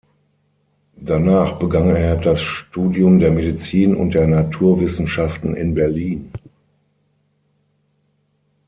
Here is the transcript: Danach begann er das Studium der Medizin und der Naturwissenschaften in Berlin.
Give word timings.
Danach 0.97 1.59
begann 1.59 1.95
er 1.95 2.15
das 2.15 2.41
Studium 2.41 3.19
der 3.19 3.29
Medizin 3.29 3.93
und 3.95 4.15
der 4.15 4.25
Naturwissenschaften 4.25 5.53
in 5.55 5.75
Berlin. 5.75 6.31